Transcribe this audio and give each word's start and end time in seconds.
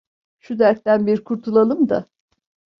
Şu 0.39 0.59
dertten 0.59 1.07
bir 1.07 1.23
kurtulalım 1.23 1.89
da… 1.89 2.05